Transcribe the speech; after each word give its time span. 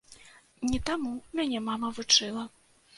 Не 0.69 0.79
таму 0.89 1.13
мяне 1.43 1.59
мама 1.69 1.95
вучыла. 2.03 2.53